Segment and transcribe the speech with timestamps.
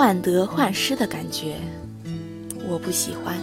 [0.00, 1.56] 患得患失的感觉，
[2.66, 3.36] 我不喜欢。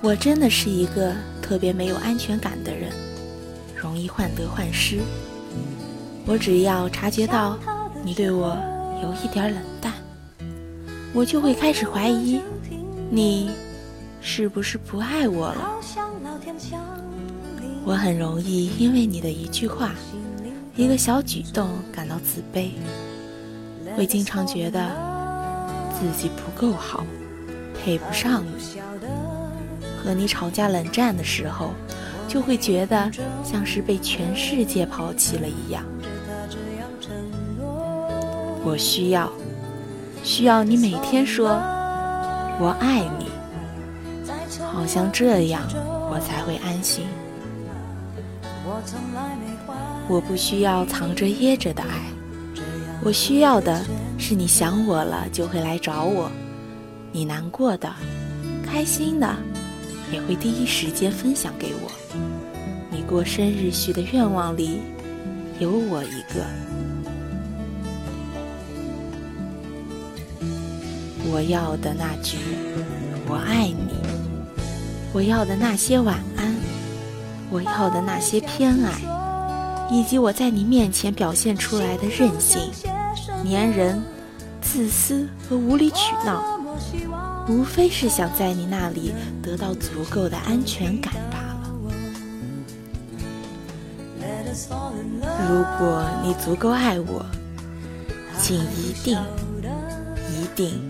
[0.00, 2.90] 我真的是一个特别没有安全感的人，
[3.76, 5.00] 容易患得患失。
[6.24, 7.58] 我只要察觉到
[8.02, 8.56] 你对我
[9.02, 9.92] 有一点冷淡，
[11.12, 12.40] 我就会开始怀疑
[13.10, 13.50] 你
[14.22, 15.70] 是不是不爱我了。
[17.84, 19.94] 我很容易因为你的一句话、
[20.74, 22.70] 一个小举动感到自卑，
[23.96, 24.90] 会经常觉得
[25.98, 27.04] 自己不够好，
[27.82, 28.50] 配不上你。
[30.02, 31.70] 和你吵架冷战的时候，
[32.28, 33.10] 就会觉得
[33.42, 35.82] 像是被全世界抛弃了一样。
[38.66, 39.30] 我需要，
[40.22, 41.48] 需要你每天说
[42.60, 43.30] “我爱你”，
[44.72, 45.62] 好像这样
[46.10, 47.06] 我才会安心。
[50.06, 51.88] 我不需要藏着掖着的爱，
[53.02, 53.84] 我需要的
[54.18, 56.30] 是你想我了就会来找我，
[57.12, 57.92] 你难过的、
[58.64, 59.34] 开心的。
[60.12, 61.90] 也会第一时间分享给我。
[62.90, 64.80] 你过生日许的愿望里
[65.58, 66.44] 有我一个。
[71.32, 72.36] 我要的那句
[73.26, 73.94] “我爱你”，
[75.12, 76.54] 我要的那些晚安，
[77.50, 78.92] 我要的那些偏爱，
[79.90, 82.70] 以及我在你面前表现出来的任性、
[83.44, 84.02] 粘人、
[84.60, 86.42] 自私和无理取闹。
[87.46, 89.12] 无非是想在你那里
[89.42, 91.70] 得到足够的安全感罢了。
[95.48, 97.24] 如果你足够爱我，
[98.40, 99.20] 请一定、
[100.30, 100.80] 一定、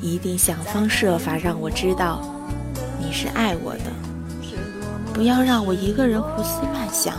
[0.00, 2.20] 一定想方设法让我知道
[3.00, 3.92] 你是爱我的，
[5.14, 7.14] 不要让我一个人胡思乱想，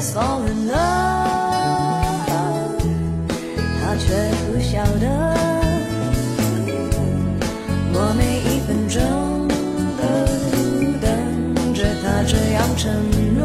[0.00, 0.76] ？fall in love，
[3.80, 4.04] 他却
[4.46, 5.04] 不晓得，
[7.92, 9.00] 我每一分钟
[9.98, 10.02] 都
[11.00, 11.06] 等
[11.72, 12.90] 着他这样承
[13.38, 13.40] 诺。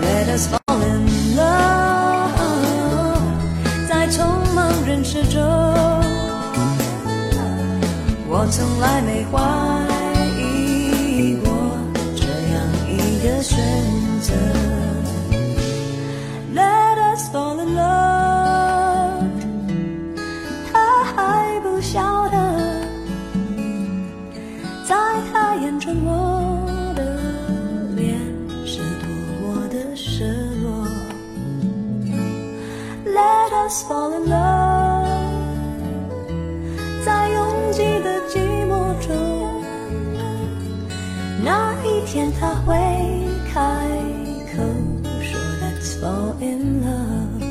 [0.00, 1.02] Let us fall in
[1.36, 2.30] love，
[3.88, 4.16] 在匆
[4.54, 5.42] 忙人世中，
[8.28, 9.91] 我从来没怀。
[33.66, 35.06] Us fall in love，
[37.04, 39.62] 在拥挤的寂寞中，
[41.44, 42.76] 那一天他会。
[43.52, 43.60] 开
[44.56, 44.62] 口
[45.20, 47.44] 说 Let's fall in love，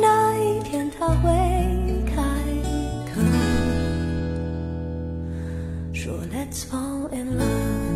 [0.00, 1.28] 那一天他会
[2.06, 2.22] 开
[3.12, 3.20] 口
[5.92, 7.93] 说 Let's fall in love。